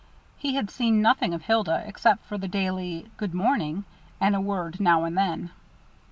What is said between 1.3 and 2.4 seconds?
of Hilda, except for